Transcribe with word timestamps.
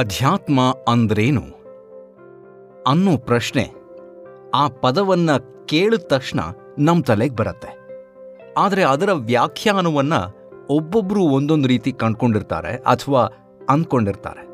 ಅಧ್ಯಾತ್ಮ 0.00 0.60
ಅಂದ್ರೇನು? 0.88 1.40
ಅನ್ನೋ 2.86 3.16
ಪ್ರಶ್ನೆ 3.16 3.70
ಆ 4.54 4.68
ಪದವನ್ನ 4.68 5.30
ಕೇಳಿದ 5.66 6.00
ತಕ್ಷಣ 6.00 6.40
ನಮ್ಮ 6.78 7.02
ತಲೆಗೆ 7.02 7.36
ಬರುತ್ತೆ. 7.36 7.78
ಆದರೆ 8.58 8.82
ಅದರ 8.82 9.08
ವ್ಯಾಖ್ಯಾನವನ್ನ 9.12 10.12
ಒಬ್ಬೊಬ್ಬರು 10.70 11.22
ಒಂದೊಂದು 11.22 11.68
ರೀತಿ 11.68 11.92
ಕಂಡ್ಕೊಂಡಿರ್ತಾರೆ 11.92 12.76
ಅಥವಾ 12.76 13.22
ಅಂದ್ಕೊಂಡಿರ್ತಾರೆ 13.70 14.50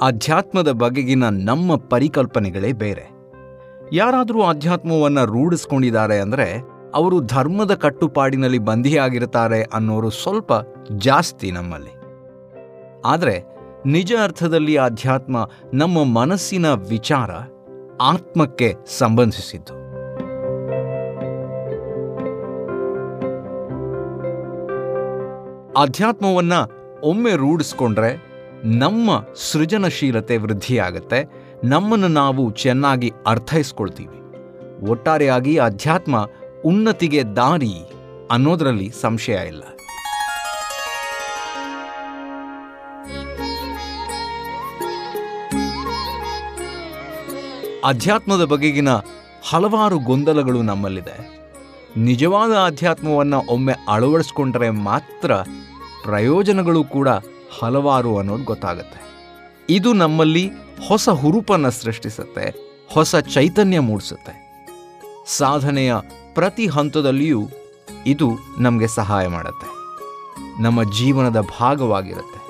ಅಧ್ಯಾತ್ಮದ 0.00 0.70
ಬಗೆಗಿನ 0.70 1.24
ನಮ್ಮ 1.28 1.76
ಪರಿಕಲ್ಪನೆಗಳೇ 1.76 2.72
ಬೇರೆ. 2.72 3.10
ಯಾರಾದರೂ 3.92 4.42
ಅಧ್ಯಾತ್ಮವನ್ನು 4.42 5.26
ರೂಢಿಸ್ಕೊಂಡಿದ್ದಾರೆ 5.26 6.20
ಅಂದರೆ 6.20 6.77
ಅವರು 6.94 7.20
ಧರ್ಮದ 7.20 7.74
ಕಟ್ಟುಪಾಡಿನಲ್ಲಿ 7.74 8.58
ಬಂಧಿಯಾಗಿರ್ತಾರೆ 8.58 9.62
ಅನ್ನೋರು 9.62 10.10
ಸ್ವಲ್ಪ 10.10 10.52
ಜಾಸ್ತಿ 10.96 11.50
ನಮ್ಮಲ್ಲಿ. 11.50 11.98
ಆದರೆ 13.04 13.44
ನಿಜ 13.86 14.12
ಅರ್ಥದಲ್ಲಿ 14.22 14.76
ಆಧ್ಯಾತ್ಮ 14.76 15.48
ನಮ್ಮ 15.74 16.04
ಮನಸ್ಸಿನ 16.04 16.72
ವಿಚಾರ 16.72 17.30
ಆತ್ಮಕ್ಕೆ 18.00 18.74
ಸಂಬಂಧಿಸಿದ್ದು. 18.86 19.78
ಆಧ್ಯಾತ್ಮವನ್ನು 25.72 26.78
ಒಮ್ಮೆ 27.00 27.36
ರೂಢಿಸ್ಕೊಂಡ್ರೆ 27.36 28.28
ನಮ್ಮ 28.64 29.10
ಸೃಜನಶೀಲತೆ 29.34 30.36
ವೃದ್ಧಿಯಾಗತ್ತೆ, 30.36 31.32
ನಮ್ಮನ್ನು 31.64 32.08
ನಾವು 32.08 32.50
ಚೆನ್ನಾಗಿ 32.50 33.12
ಅರ್ಥೈಸ್ಕೊಳ್ತೀವಿ. 33.26 34.18
ಒಟ್ಟಾರೆಯಾಗಿ 34.90 35.56
ಅಧ್ಯಾತ್ಮ 35.56 36.26
ಉನ್ನತಿಗೆ 36.64 37.22
ದಾರಿ 37.24 37.74
ಅನ್ನೋದರಲ್ಲಿ 38.30 38.92
ಸಂಶಯ 39.00 39.46
ಇಲ್ಲ. 39.46 39.62
ಅಧ್ಯಾತ್ಮದ 47.84 48.44
ಬಗೆಗಿನ 48.44 48.88
ಹಲವಾರು 49.48 49.98
ಗೊಂದಲಗಳು 49.98 50.62
ನಮ್ಮಲ್ಲಿದೆ. 50.62 51.38
ನಿಜವಾದ 51.96 52.52
ಅಧ್ಯಾತ್ಮವನ್ನು 52.66 53.42
ಒಮ್ಮೆ 53.48 53.74
ಅಳವಡಿಸ್ಕೊಂಡ್ರೆ 53.88 54.70
ಮಾತ್ರ 54.70 55.34
ಪ್ರಯೋಜನಗಳು 56.02 56.84
ಕೂಡ 56.84 57.08
ಹಲವಾರು 57.60 58.18
ಅನ್ನೋದು 58.18 58.44
ಗೊತ್ತಾಗುತ್ತೆ. 58.44 59.08
ಇದು 59.70 59.92
ನಮ್ಮಲ್ಲಿ 59.92 60.50
ಹೊಸ 60.88 61.08
ಹುರುಪನ್ನು 61.08 61.70
ಸೃಷ್ಟಿಸುತ್ತೆ, 61.70 62.54
ಹೊಸ 62.92 63.16
ಚೈತನ್ಯ 63.16 63.80
ಮೂಡಿಸುತ್ತೆ. 63.80 64.48
ಸಾಧನೆಯ 65.26 65.94
ಪ್ರತಿ 66.38 66.66
ಹಂತದಲ್ಲಿಯೂ 66.66 67.40
ಇದು 68.06 68.26
ನಮಗೆ 68.58 68.88
ಸಹಾಯ 68.88 69.26
ಮಾಡುತ್ತೆ. 69.26 69.68
ನಮ್ಮ 70.62 70.82
ಜೀವನದ 70.92 71.40
ಭಾಗವಾಗಿರುತ್ತೆ. 71.60 72.40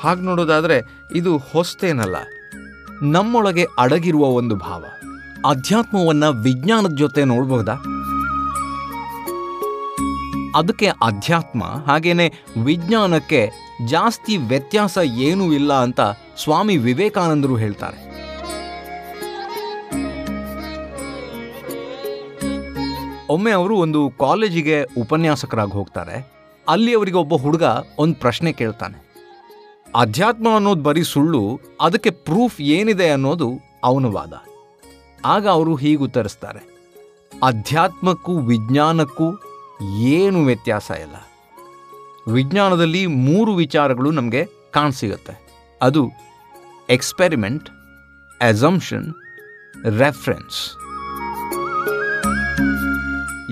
ಹಾಗೆ 0.00 0.20
ನೋಡೋದಾದರೆ 0.20 0.76
ಇದು 1.14 1.32
ಹೊಸ್ತೇನಲ್ಲ, 1.52 2.16
ನಮ್ಮೊಳಗೆ 3.02 3.66
ಅಡಗಿರುವ 3.78 4.26
ಒಂದು 4.26 4.56
ಭಾವ. 4.56 4.84
ಅಧ್ಯಾತ್ಮವನ್ನು 5.46 6.30
ವಿಜ್ಞಾನದ 6.42 6.94
ಜೊತೆ 6.94 7.24
ನೋಡಬಹುದಾ 7.24 7.76
ಅದಕ್ಕೆ 10.56 10.86
ಅಧ್ಯಾತ್ಮ, 10.86 11.64
ಹಾಗೇನೆ 11.86 12.28
ವಿಜ್ಞಾನಕ್ಕೆ 12.64 13.42
ಜಾಸ್ತಿ 13.88 14.36
ವ್ಯತ್ಯಾಸ 14.36 14.98
ಏನೂ 14.98 15.44
ಇಲ್ಲ 15.52 15.72
ಅಂತ 15.82 16.00
ಸ್ವಾಮಿ 16.44 16.76
ವಿವೇಕಾನಂದರು 16.76 17.56
ಹೇಳ್ತಾರೆ. 17.56 18.09
ಒಮ್ಮೆ 23.30 23.50
ಅವರು 23.50 23.76
ಒಂದು 23.76 24.12
ಕಾಲೇಜಿಗೆ 24.20 24.84
ಉಪನ್ಯಾಸಕರಾಗಿ 25.00 25.70
ಹೋಗ್ತಾರೆ. 25.70 26.32
ಅಲ್ಲಿ 26.68 26.94
ಅವರಿಗೆ 26.94 27.16
ಒಬ್ಬ 27.16 27.34
ಹುಡುಗ 27.34 27.62
ಒಂದು 27.98 28.14
ಪ್ರಶ್ನೆ 28.14 28.52
ಕೇಳ್ತಾನೆ. 28.52 29.10
ಅಧ್ಯಾತ್ಮ 29.96 30.46
ಅನ್ನೋದು 30.54 30.82
ಬರೀ 30.82 31.02
ಸುಳ್ಳು, 31.02 31.60
ಅದಕ್ಕೆ 31.80 32.10
ಪ್ರೂಫ್ 32.10 32.60
ಏನಿದೆ 32.60 33.10
ಅನ್ನೋದು 33.10 33.52
ಅವನ 33.84 34.04
ವಾದ. 34.04 34.32
ಆಗ 35.24 35.48
ಅವರು 35.48 35.74
ಹೀಗೆ 35.74 36.02
ಉತ್ತರಿಸ್ತಾರೆ. 36.02 36.62
ಅಧ್ಯಾತ್ಮಕ್ಕೂ 37.42 38.38
ವಿಜ್ಞಾನಕ್ಕೂ 38.38 39.28
ಏನು 39.98 40.44
ವ್ಯತ್ಯಾಸ 40.44 40.90
ಇಲ್ಲ. 40.90 41.16
ವಿಜ್ಞಾನದಲ್ಲಿ 42.32 43.06
ಮೂರು 43.06 43.54
ವಿಚಾರಗಳು 43.54 44.10
ನಮಗೆ 44.10 44.46
ಕಾಣಸಿಗುತ್ತೆ. 44.70 45.34
ಅದು 45.82 46.10
ಎಕ್ಸ್ಪೆರಿಮೆಂಟ್ 46.90 47.70
ಅಸಂಪ್ಷನ್ 48.48 49.14
ರೆಫರೆನ್ಸ್ 49.98 50.76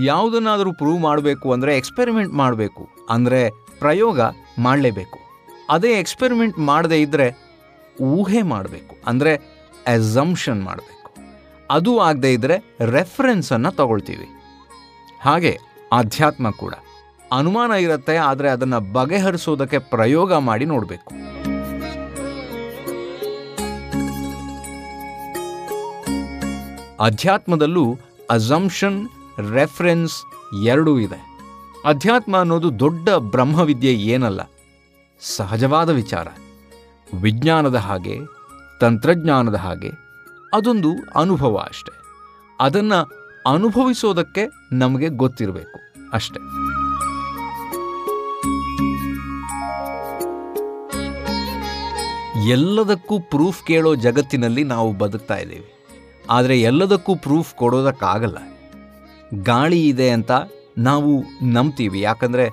ಯಾವುದನ್ನಾದರೂ 0.06 0.72
ಪ್ರೂವ್ 0.72 1.00
ಮಾಡಬೇಕು 1.00 1.52
ಅಂದರೆ 1.52 1.76
ಎಕ್ಸ್ಪೆರಿಮೆಂಟ್ 1.76 2.34
ಮಾಡಬೇಕು. 2.34 2.88
ಅಂದರೆ 3.10 3.40
ಪ್ರಯೋಗ 3.78 4.20
ಮಾಡಲೇಬೇಕು. 4.58 5.18
ಅದೇ 5.70 5.92
ಎಕ್ಸ್ಪೆರಿಮೆಂಟ್ 5.98 6.58
ಮಾಡದೇ 6.58 7.00
ಇದ್ದರೆ 7.00 7.26
ಊಹೆ 8.00 8.42
ಮಾಡಬೇಕು. 8.42 8.96
ಅಂದರೆ 9.06 9.32
ಅಸಂಪ್ಷನ್ 9.86 10.62
ಮಾಡಬೇಕು. 10.62 10.94
ಅದು 11.70 11.98
ಆಗದೇ 11.98 12.32
ಇದ್ದರೆ 12.32 12.56
ರೆಫರೆನ್ಸನ್ನು 12.80 13.70
ತಗೊಳ್ತೀವಿ. 13.76 14.28
ಹಾಗೆ 15.20 15.58
ಆಧ್ಯಾತ್ಮ 15.92 16.50
ಕೂಡ. 16.50 16.74
ಅನುಮಾನ 17.32 17.70
ಇರುತ್ತೆ, 17.70 18.16
ಆದರೆ 18.16 18.48
ಅದನ್ನು 18.48 18.80
ಬಗೆಹರಿಸೋದಕ್ಕೆ 18.92 19.78
ಪ್ರಯೋಗ 19.78 20.32
ಮಾಡಿ 20.32 20.64
ನೋಡಬೇಕು. 20.64 21.10
ಅಧ್ಯಾತ್ಮದಲ್ಲೂ 27.00 27.98
ಅಸಂಪ್ಷನ್ 28.30 28.98
ರೆಫರೆನ್ಸ್ 29.52 30.14
ಎರಡೂ 30.64 30.98
ಇದೆ. 30.98 31.20
ಅಧ್ಯಾತ್ಮ 31.84 32.36
ಅನ್ನೋದು 32.36 32.78
ದೊಡ್ಡ 32.78 33.08
ಬ್ರಹ್ಮವಿದ್ಯೆ 33.10 33.92
ಏನಲ್ಲ, 33.94 34.40
ಸಹಜವಾದ 35.20 35.90
ವಿಚಾರ. 35.90 36.28
ವಿಜ್ಞಾನದ 37.20 37.74
ಹಾಗೆ, 37.74 38.18
ತಂತ್ರಜ್ಞಾನದ 38.80 39.54
ಹಾಗೆ, 39.54 39.90
ಅದೊಂದು 40.54 40.90
ಅನುಭವ 41.16 41.56
ಅಷ್ಟೆ. 41.68 41.94
ಅದನ್ನು 42.60 43.00
ಅನುಭವಿಸೋದಕ್ಕೆ 43.52 44.42
ನಮಗೆ 44.72 45.08
ಗೊತ್ತಿರಬೇಕು 45.08 45.78
ಅಷ್ಟೆ. 46.12 46.40
ಎಲ್ಲದಕ್ಕೂ 52.48 53.20
ಪ್ರೂಫ್ 53.20 53.66
ಕೇಳೋ 53.66 53.94
ಜಗತ್ತಿನಲ್ಲಿ 53.94 54.64
ನಾವು 54.64 54.92
ಬದುಕ್ತಾ 54.92 55.36
ಇದ್ದೀವಿ. 55.36 55.72
ಆದರೆ 56.30 56.60
ಎಲ್ಲದಕ್ಕೂ 56.60 57.16
ಪ್ರೂಫ್ 57.16 57.54
ಕೊಡೋದಕ್ಕಾಗಲ್ಲ. 57.54 58.38
ಗಾಳಿ 59.34 59.88
ಇದೆ 59.88 60.10
ಅಂತ 60.10 60.30
ನಾವು 60.78 61.24
ನಂಬ್ತೀವಿ. 61.42 62.00
ಯಾಕಂದರೆ 62.00 62.48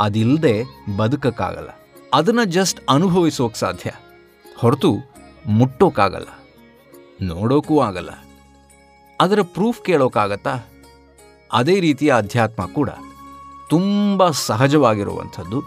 ಅದಿಲ್ಲದೆ 0.00 0.64
ಬದುಕಕ್ಕಾಗಲ್ಲ. 0.96 1.68
ಅದನ್ನು 2.14 2.44
ಜಸ್ಟ್ 2.44 2.80
ಅನುಭವಿಸೋಕೆ 2.90 3.58
ಸಾಧ್ಯ. 3.58 3.90
ಹೊರತು 4.58 4.96
ಮುಟ್ಟೋಕ್ಕಾಗಲ್ಲ 5.46 6.28
ನೋಡೋಕ್ಕೂ 7.22 7.80
ಆಗಲ್ಲ. 7.80 8.10
ಅದರ 9.20 9.42
ಪ್ರೂಫ್ 9.42 9.84
ಕೇಳೋಕ್ಕಾಗತ್ತಾ 9.84 10.58
ಅದೇ 11.52 11.80
ರೀತಿಯ 11.80 12.16
ಅಧ್ಯಾತ್ಮ 12.16 12.66
ಕೂಡ 12.66 12.90
ತುಂಬ 13.70 14.30
ಸಹಜವಾಗಿರುವಂಥದ್ದು, 14.30 15.62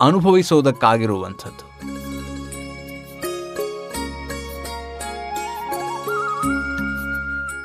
ಅನುಭವಿಸೋದಕ್ಕಾಗಿರುವಂಥದ್ದು. 0.00 1.99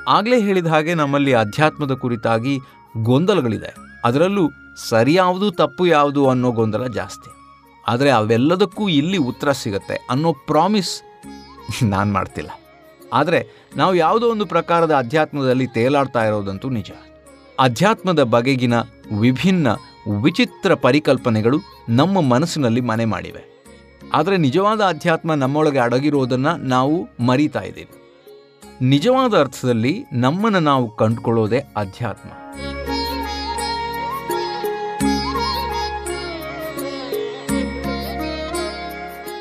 ಆಗಲೇ 0.08 0.42
ಹೇಳಿದ 0.42 0.68
ಹಾಗೆ 0.68 0.94
ನಮ್ಮಲ್ಲಿ 0.94 1.34
ಅಧ್ಯಾತ್ಮದ 1.34 1.94
ಕುರಿತಾಗಿ 1.94 2.60
ಗೊಂದಲಗಳಿದೆ. 2.98 3.76
ಅದರಲ್ಲೂ 4.04 4.52
ಸರಿಯಾವುದು 4.90 5.52
ತಪ್ಪು 5.52 5.86
ಯಾವುದು 5.86 6.30
ಅನ್ನೋ 6.30 6.52
ಗೊಂದಲ 6.52 6.88
ಜಾಸ್ತಿ. 6.88 7.32
ಆದರೆ 7.88 8.10
ಅವೆಲ್ಲದಕ್ಕೂ 8.10 8.90
ಇಲ್ಲಿ 8.90 9.18
ಉತ್ತರ 9.18 9.52
ಸಿಗುತ್ತೆ 9.52 10.08
ಅನ್ನೋ 10.10 10.34
ಪ್ರಾಮಿಸ್ 10.34 11.02
ನಾನು 11.84 12.14
ಮಾಡ್ತಿಲ್ಲ. 12.14 12.50
ಆದರೆ 13.14 13.70
ನಾವು 13.78 13.96
ಯಾವುದೋ 13.96 14.32
ಒಂದು 14.32 14.46
ಪ್ರಕಾರದ 14.46 14.96
ಅಧ್ಯಾತ್ಮದಲ್ಲಿ 14.96 15.68
ತೇಲಾಡ್ತಾ 15.68 16.26
ಇರೋದಂತೂ 16.26 16.70
ನಿಜ. 16.70 16.92
ಅಧ್ಯಾತ್ಮದ 17.60 18.24
ಬಗೆಗಿನ 18.24 18.74
ವಿಭಿನ್ನ 19.20 19.68
ವಿಚಿತ್ರ 20.22 20.74
ಪರಿಕಲ್ಪನೆಗಳು 20.74 21.58
ನಮ್ಮ 21.90 22.22
ಮನಸ್ಸಿನಲ್ಲಿ 22.22 22.82
ಮನೆ 22.82 23.06
ಮಾಡಿವೆ. 23.06 23.64
ಆದರೆ 24.14 24.38
ನಿಜವಾದ 24.38 24.82
ಅಧ್ಯಾತ್ಮ 24.82 25.34
ನಮ್ಮೊಳಗೆ 25.34 25.80
ಅಡಗಿರೋದನ್ನು 25.80 26.58
ನಾವು 26.58 27.08
ಮರೀತಾ 27.26 27.60
ಇದ್ದೀವಿ. 27.60 28.05
ನಿಜವಾದ 28.82 29.40
ಅರ್ಥದಲ್ಲಿ 29.40 30.06
ನಮ್ಮನ್ನು 30.14 30.60
ನಾವು 30.60 30.96
ಕಂಡುಕೊಳ್ಳೋದೇ 30.96 31.64
ಅಧ್ಯಾತ್ಮ. 31.76 32.30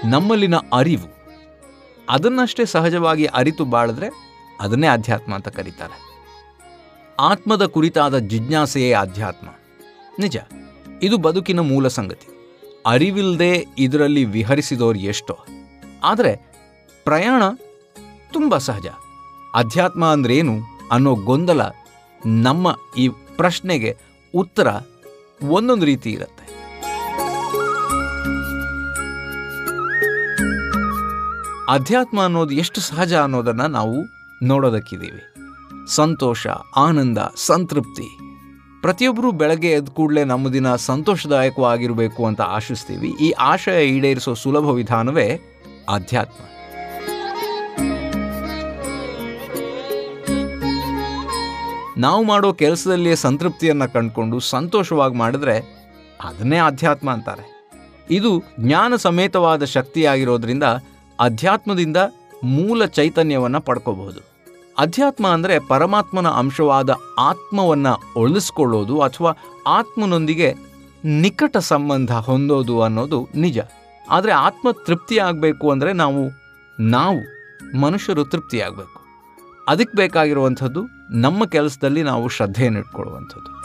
ನಮ್ಮಲ್ಲಿನ 0.05 0.55
ಅರಿವು, 0.73 1.15
ಅದನ್ನಷ್ಟೇ 2.11 2.65
ಸಹಜವಾಗಿ 2.65 3.25
ಅರಿತು 3.25 3.65
ಬಾಳಿದ್ರೆ 3.65 4.11
ಅದನ್ನೇ 4.61 4.87
ಅಧ್ಯಾತ್ಮ 4.87 5.35
ಅಂತ 5.35 5.49
ಕರೀತಾರೆ. 5.49 6.15
ಆತ್ಮದ 7.21 7.67
ಕುರಿತಾದ 7.67 8.19
ಜಿಜ್ಞಾಸೆಯೇ 8.19 8.93
ಅಧ್ಯಾತ್ಮ. 8.93 9.49
ನಿಜ, 10.19 10.37
ಇದು 11.03 11.19
ಬದುಕಿನ 11.19 11.61
ಮೂಲ 11.61 11.89
ಸಂಗತಿ. 11.89 12.27
ಅರಿವಿಲ್ಲದೆ 12.87 13.67
ಇದರಲ್ಲಿ 13.79 14.25
ವಿಹರಿಸಿದವರು 14.25 14.99
ಎಷ್ಟೋ. 14.99 15.39
ಆದರೆ 16.05 16.37
ಪ್ರಯಾಣ 17.05 17.43
ತುಂಬ 18.33 18.59
ಸಹಜ. 18.59 18.87
ಅಧ್ಯಾತ್ಮ 19.55 20.05
ಅಂದ್ರೇನು 20.05 20.53
ಅನ್ನೋ 20.93 21.15
ಗೊಂದಲ 21.15 21.61
ನಮ್ಮ 22.27 22.79
ಈ 22.99 23.09
ಪ್ರಶ್ನೆಗೆ 23.09 23.97
ಉತ್ತರ 24.35 24.67
ಒಂದೊಂದು 25.49 25.85
ರೀತಿ 25.85 26.11
ಇರುತ್ತೆ. 26.11 26.45
ಅಧ್ಯಾತ್ಮ 31.69 32.23
ಅನ್ನೋದು 32.23 32.55
ಎಷ್ಟು 32.55 32.81
ಸಹಜ 32.81 33.15
ಅನ್ನೋದನ್ನು 33.15 33.67
ನಾವು 33.67 33.95
ನೋಡೋದಕ್ಕಿದ್ದೀವಿ. 34.43 35.35
ಸಂತೋಷ, 35.95 36.47
ಆನಂದ, 36.77 37.19
ಸಂತೃಪ್ತಿ. 37.37 38.19
ಪ್ರತಿಯೊಬ್ಬರೂ 38.81 39.33
ಬೆಳಗ್ಗೆ 39.33 39.71
ಎದ್ದ 39.71 39.89
ಕೂಡಲೇ 39.89 40.25
ನಮ್ಮ 40.25 40.49
ದಿನ 40.49 40.77
ಸಂತೋಷದಾಯಕವಾಗಿರಬೇಕು 40.77 42.27
ಅಂತ 42.27 42.41
ಆಶಿಸ್ತೀವಿ. 42.41 43.09
ಈ 43.09 43.31
ಆಶಯ 43.31 43.87
ಈಡೇರಿಸೋ 43.87 44.35
ಸುಲಭ 44.35 44.65
ವಿಧಾನವೇ 44.65 45.41
ಅಧ್ಯಾತ್ಮ. 45.89 46.45
ನಾವು 51.97 52.25
ಮಾಡೋ 52.25 52.53
ಕೆಲಸದಲ್ಲಿಯೇ 52.53 53.15
ಸಂತೃಪ್ತಿಯನ್ನು 53.15 53.93
ಕಂಡುಕೊಂಡು 53.93 54.41
ಸಂತೋಷವಾಗಿ 54.41 55.15
ಮಾಡಿದ್ರೆ 55.15 55.61
ಅದನ್ನೇ 56.25 56.59
ಅಧ್ಯಾತ್ಮ 56.59 57.11
ಅಂತಾರೆ. 57.11 57.69
ಇದು 58.11 58.43
ಜ್ಞಾನ 58.61 58.97
ಸಮೇತವಾದ 58.97 59.65
ಶಕ್ತಿಯಾಗಿರೋದ್ರಿಂದ 59.65 60.63
ಅಧ್ಯಾತ್ಮದಿಂದ 61.21 61.97
ಮೂಲ 62.45 62.85
ಚೈತನ್ಯವನ್ನು 62.85 63.61
ಪಡ್ಕೋಬಹುದು. 63.61 64.21
ಅಧ್ಯಾತ್ಮ 64.79 65.27
ಅಂದರೆ 65.27 65.59
ಪರಮಾತ್ಮನ 65.59 66.29
ಅಂಶವಾದ 66.29 66.91
ಆತ್ಮವನ್ನು 67.19 68.21
ಒಳಿಸ್ಕೊಳ್ಳೋದು 68.21 69.01
ಅಥವಾ 69.01 69.37
ಆತ್ಮನೊಂದಿಗೆ 69.67 70.55
ನಿಕಟ 71.05 71.57
ಸಂಬಂಧ 71.57 72.13
ಹೊಂದೋದು 72.13 72.83
ಅನ್ನೋದು 72.83 73.29
ನಿಜ. 73.35 73.59
ಆದರೆ 74.11 74.33
ಆತ್ಮ 74.33 74.71
ತೃಪ್ತಿ 74.71 75.19
ಆಗಬೇಕು 75.19 75.71
ಅಂದರೆ 75.71 75.93
ನಾವು 75.93 76.31
ನಾವು 76.81 77.19
ಮನುಷ್ಯರು 77.81 78.25
ತೃಪ್ತಿಯಾಗಬೇಕು 78.25 79.04
ಅದಕ್ಕೆ 79.69 79.97
ಬೇಕಾಗಿರುವಂಥದ್ದು 79.97 80.87
ನಮ್ಮ 81.11 81.45
ಕೆಲಸದಲ್ಲಿ 81.45 82.03
ನಾವು 82.03 82.29
ಶ್ರದ್ಧೆಯನ್ನು 82.29 82.81
ಇಟ್ಕೊಳ್ಳುವಂಥದ್ದು. 82.81 83.65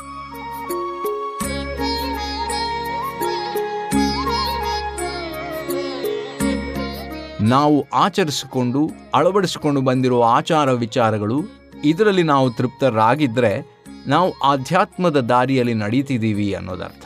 ನಾವು 7.44 7.88
ಆಚರಿಸಿಕೊಂಡು, 7.94 8.92
ಅಳವಡಿಸಿಕೊಂಡು 9.14 9.82
ಬಂದಿರುವ 9.82 10.24
ಆಚಾರ 10.24 10.72
ವಿಚಾರಗಳು, 10.72 11.42
ಇದರಲ್ಲಿ 11.84 12.24
ನಾವು 12.24 12.52
ತೃಪ್ತರಾಗಿದ್ದರೆ 12.52 13.84
ನಾವು 14.08 14.40
ಆಧ್ಯಾತ್ಮದ 14.40 15.20
ದಾರಿಯಲ್ಲಿ 15.20 15.74
ನಡೀತಿದ್ದೀವಿ 15.74 16.54
ಅನ್ನೋದರ್ಥ. 16.54 17.06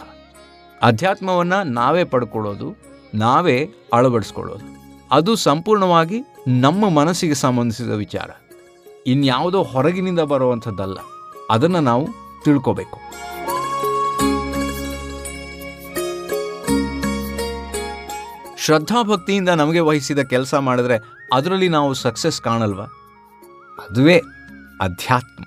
ಅಧ್ಯಾತ್ಮವನ್ನು 0.82 1.64
ನಾವೇ 1.64 2.04
ಪಡ್ಕೊಳ್ಳೋದು, 2.04 2.76
ನಾವೇ 3.14 3.70
ಅಳವಡಿಸ್ಕೊಳ್ಳೋದು. 3.94 4.74
ಅದು 5.12 5.36
ಸಂಪೂರ್ಣವಾಗಿ 5.36 6.22
ನಮ್ಮ 6.48 6.90
ಮನಸ್ಸಿಗೆ 6.90 7.34
ಸಂಬಂಧಿಸಿದ 7.34 7.90
ವಿಚಾರ. 7.90 8.30
ಇನ್ಯಾವುದೋ 9.08 9.64
ಹೊರಗಿನಿಂದ 9.64 10.20
ಬರುವಂಥದ್ದಲ್ಲ. 10.20 10.98
ಅದನ್ನು 11.50 11.80
ನಾವು 11.80 12.08
ತಿಳ್ಕೋಬೇಕು. 12.46 13.00
ಶ್ರದ್ಧಾಭಕ್ತಿಯಿಂದ 18.58 19.50
ನಮಗೆ 19.50 19.80
ವಹಿಸಿದ 19.80 20.20
ಕೆಲಸ 20.20 20.56
ಮಾಡಿದ್ರೆ 20.56 21.00
ಅದರಲ್ಲಿ 21.34 21.70
ನಾವು 21.70 21.94
ಸಕ್ಸಸ್ 21.94 22.42
ಕಾಣಲ್ವಾ? 22.42 22.86
ಅದುವೇ 23.90 24.18
ಅಧ್ಯಾತ್ಮ. 24.82 25.44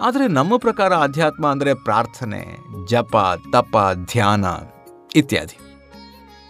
ಆದರೆ 0.00 0.28
ನಮ್ಮ 0.28 0.56
ಪ್ರಕಾರ 0.56 0.92
ಅಧ್ಯಾತ್ಮ 0.92 1.46
ಅಂದರೆ 1.46 1.74
ಪ್ರಾರ್ಥನೆ, 1.74 2.56
ಜಪ, 2.86 3.40
ತಪ, 3.52 3.90
ಧ್ಯಾನ 4.12 4.44
ಇತ್ಯಾದಿ. 5.14 5.58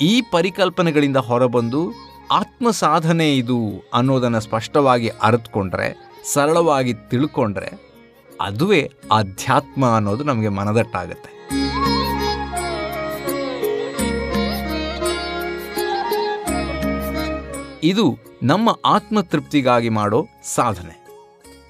ಈ 0.00 0.22
ಪರಿಕಲ್ಪನೆಗಳಿಂದ 0.32 1.16
ಹೊರಬಂದು 1.16 1.92
ಆತ್ಮ 2.32 2.70
ಸಾಧನೆ 2.70 3.36
ಇದು 3.36 3.90
ಅನ್ನೋದನ್ನು 3.94 4.40
ಸ್ಪಷ್ಟವಾಗಿ 4.40 5.08
ಅರಿತುಕೊಂಡ್ರೆ 5.08 6.11
ಸರಳವಾಗಿ 6.24 6.94
ತಿಳ್ಕೊಂಡ್ರೆ 6.94 7.72
ಅದುವೇ 8.40 8.90
ಆಧ್ಯಾತ್ಮ 9.12 9.94
ಅನ್ನೋದು 9.96 10.24
ನಮಗೆ 10.24 10.48
ಮನದಟ್ಟಾಗುತ್ತೆ. 10.48 11.32
ಇದು 17.84 18.18
ನಮ್ಮ 18.42 18.78
ಆತ್ಮತೃಪ್ತಿಗಾಗಿ 18.84 19.88
ಮಾಡೋ 19.88 20.28
ಸಾಧನೆ. 20.44 21.06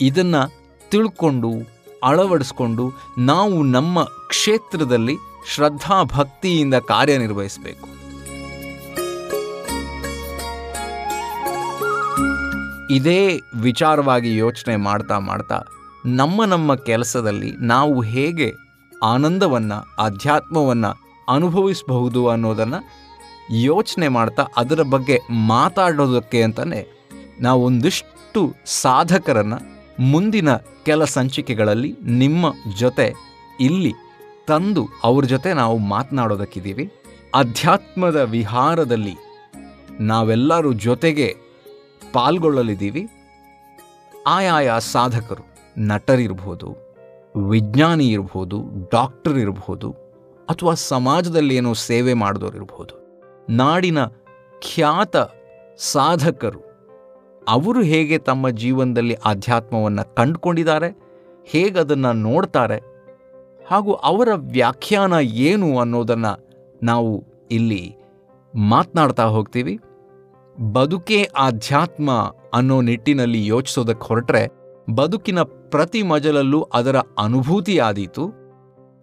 ಇದನ್ನ 0.01 0.35
ತಿಳ್ಕೊಂಡು, 0.91 1.53
ಅಳವಡಿಸ್ಕೊಂಡು 2.05 2.93
ನಾವು 3.19 3.63
ನಮ್ಮ 3.63 4.03
ಕ್ಷೇತ್ರದಲ್ಲಿ 4.03 5.17
ಶ್ರದ್ಧಾ 5.55 6.03
ಭಕ್ತಿಯಿಂದ 6.03 6.75
ಕಾರ್ಯನಿರ್ವಹಿಸಬೇಕು. 6.75 8.02
ಇದೇ 12.93 13.41
ವಿಚಾರವಾಗಿ 13.61 14.37
ಯೋಚನೆ 14.37 14.77
ಮಾಡ್ತಾ 14.77 15.19
ಮಾಡ್ತಾ 15.19 15.61
ನಮ್ಮ 16.07 16.45
ನಮ್ಮ 16.45 16.75
ಕೆಲಸದಲ್ಲಿ 16.75 17.53
ನಾವು 17.57 18.01
ಹೇಗೆ 18.01 18.53
ಆನಂದವನ್ನು, 19.03 20.03
ಆಧ್ಯಾತ್ಮವನ್ನು 20.03 20.97
ಅನುಭವಿಸಬಹುದು 21.29 22.29
ಅನ್ನೋದನ್ನು 22.29 22.85
ಯೋಚನೆ 23.55 24.09
ಮಾಡ್ತಾ 24.09 24.47
ಅದರ 24.57 24.83
ಬಗ್ಗೆ 24.83 25.19
ಮಾತಾಡೋದಕ್ಕೆ 25.31 26.43
ಅಂತಲೇ 26.43 27.09
ನಾವೊಂದಿಷ್ಟು 27.41 28.55
ಸಾಧಕರನ್ನು 28.67 29.59
ಮುಂದಿನ 30.03 30.55
ಕೆಲ 30.57 31.05
ಸಂಚಿಕೆಗಳಲ್ಲಿ 31.05 31.97
ನಿಮ್ಮ 32.03 32.47
ಜೊತೆ 32.79 33.15
ಇಲ್ಲಿ 33.61 33.93
ತಂದು 34.47 34.89
ಅವ್ರ 35.05 35.25
ಜೊತೆ 35.25 35.53
ನಾವು 35.53 35.79
ಮಾತನಾಡೋದಕ್ಕಿದ್ದೀವಿ. 35.79 36.93
ಅಧ್ಯಾತ್ಮದ 37.35 38.17
ವಿಹಾರದಲ್ಲಿ 38.17 39.17
ನಾವೆಲ್ಲರೂ 40.01 40.73
ಜೊತೆಗೆ 40.73 41.37
ಪಾಲ್ಗೊಳ್ಳಲಿದ್ದೀವಿ. 42.15 43.03
ಆಯಾಯ 44.37 44.71
ಸಾಧಕರು, 44.95 45.45
ನಟರಿರ್ಬೋದು, 45.91 46.69
ವಿಜ್ಞಾನಿ 47.53 48.07
ಇರ್ಬೋದು, 48.17 48.59
ಡಾಕ್ಟರ್ 48.97 49.39
ಇರ್ಬೋದು, 49.45 49.89
ಅಥವಾ 50.49 50.75
ಸಮಾಜದಲ್ಲಿ 50.93 51.55
ಏನೋ 51.61 51.73
ಸೇವೆ 51.89 52.15
ಮಾಡಿದವರಿರ್ಬೋದು 52.23 52.95
ನಾಡಿನ 53.61 54.01
ಖ್ಯಾತ 54.63 55.17
ಸಾಧಕರು, 55.93 56.61
ಅವರು 57.43 57.81
ಹೇಗೆ 57.93 58.17
ತಮ್ಮ 58.29 58.49
ಜೀವನದಲ್ಲಿ 58.63 59.17
ಆಧ್ಯಾತ್ಮವನ್ನು 59.31 60.05
ಕಂಡುಕೊಂಡಿದ್ದಾರೆ, 60.19 60.91
ಹೇಗೆ 61.47 61.77
ಅದನ್ನು 61.85 62.13
ನೋಡ್ತಾರೆ, 62.29 62.79
ಹಾಗೂ 63.71 63.93
ಅವರ 64.11 64.29
ವ್ಯಾಖ್ಯಾನ 64.57 65.15
ಏನು 65.49 65.69
ಅನ್ನೋದನ್ನು 65.79 66.33
ನಾವು 66.91 67.11
ಇಲ್ಲಿ 67.57 67.83
ಮಾತನಾಡ್ತಾ 68.55 69.25
ಹೋಗ್ತೀವಿ. 69.37 69.75
ಬದುಕೇ 70.61 71.29
ಆಧ್ಯಾತ್ಮ 71.37 72.35
ಅನ್ನೋ 72.55 72.81
ನಿಟ್ಟಿನಲ್ಲಿ 72.81 73.47
ಯೋಚಿಸೋದಕ್ಕೆ 73.47 74.07
ಹೊರಟ್ರೆ 74.07 74.49
ಬದುಕಿನ 74.95 75.43
ಪ್ರತಿ 75.43 76.03
ಮಜಲಲ್ಲೂ 76.03 76.63
ಅದರ 76.63 76.97
ಅನುಭೂತಿ 76.97 77.79
ಆದೀತು. 77.79 78.33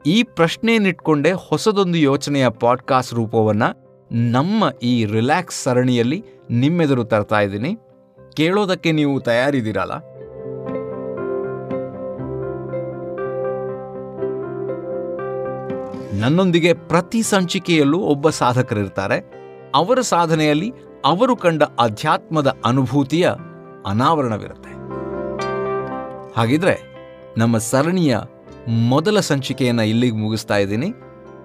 ಈ 0.05 0.23
ಪ್ರಶ್ನೆಯನ್ನಿಟ್ಕೊಂಡೇ 0.23 1.31
ಹೊಸದೊಂದು 1.31 1.97
ಯೋಚನೆಯ 1.97 2.49
ಪಾಡ್ಕಾಸ್ಟ್ 2.49 3.13
ರೂಪವನ್ನು 3.13 3.89
ನಮ್ಮ 4.11 4.63
ಈ 4.83 5.05
ರಿಲ್ಯಾಕ್ಸ್ 5.05 5.63
ಸರಣಿಯಲ್ಲಿ 5.63 6.23
ನಿಮ್ಮೆದುರು 6.49 7.03
ತರ್ತಾ 7.03 7.39
ಇದ್ದೀನಿ. 7.39 7.77
ಕೇಳೋದಕ್ಕೆ 8.33 8.91
ನೀವು 8.91 9.19
ತಯಾರಿದ್ದೀರಲ್ಲ? 9.19 9.93
ನನ್ನೊಂದಿಗೆ 16.23 16.73
ಪ್ರತಿ 16.73 17.21
ಸಂಚಿಕೆಯಲ್ಲೂ 17.21 17.99
ಒಬ್ಬ 17.99 18.29
ಸಾಧಕರಿರ್ತಾರೆ. 18.29 19.39
ಅವರ 19.75 20.01
ಸಾಧನೆಯಲ್ಲಿ 20.01 20.73
ಅವರು 21.05 21.35
ಕಂಡ 21.35 21.63
ಅಧ್ಯಾತ್ಮದ 21.63 22.55
ಅನುಭೂತಿಯ 22.65 23.31
ಅನಾವರಣವಿರುತ್ತೆ. 23.85 24.69
ಹಾಗಿದ್ರೆ 26.39 26.89
ನಮ್ಮ 27.37 27.57
ಸರಣಿಯ 27.57 28.17
ಮೊದಲ 28.67 29.19
ಸಂಚಿಕೆಯನ್ನು 29.19 29.83
ಇಲ್ಲಿಗೆ 29.83 30.15
ಮುಗಿಸ್ತಾ 30.15 30.57
ಇದ್ದೀನಿ. 30.57 30.93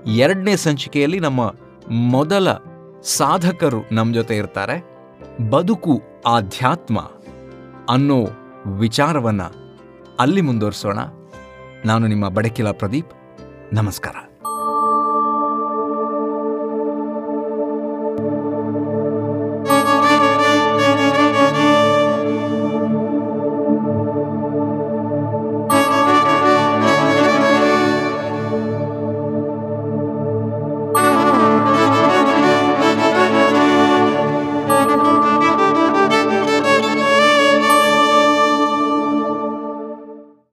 ಎರಡನೇ 0.06 0.56
ಸಂಚಿಕೆಯಲ್ಲಿ 0.56 1.20
ನಮ್ಮ 1.20 1.54
ಮೊದಲ 1.90 2.52
ಸಾಧಕರು 3.04 3.82
ನಮ್ಮ 3.92 4.14
ಜೊತೆ 4.14 4.36
ಇರ್ತಾರೆ. 4.36 4.94
ಬದುಕು 5.50 6.02
ಆಧ್ಯಾತ್ಮ 6.26 6.98
ಅನ್ನೋ 7.88 8.26
ವಿಚಾರವನ್ನು 8.66 9.52
ಅಲ್ಲಿ 10.20 10.40
ಮುಂದುವರಿಸೋಣ. 10.40 10.98
ನಾನು 11.84 12.06
ನಿಮ್ಮ 12.06 12.28
ಬಡಕಿಲ 12.28 12.70
ಪ್ರದೀಪ್. 12.70 13.12
ನಮಸ್ಕಾರ. 13.74 14.23